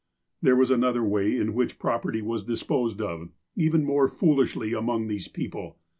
There 0.41 0.55
was 0.55 0.71
another 0.71 1.03
way 1.03 1.37
in 1.37 1.53
which 1.53 1.77
property 1.77 2.23
was 2.23 2.41
disposed 2.43 3.01
of, 3.01 3.29
even 3.55 3.85
more 3.85 4.07
foolishly, 4.07 4.73
among 4.73 5.07
these 5.09 5.27
people. 5.27 5.77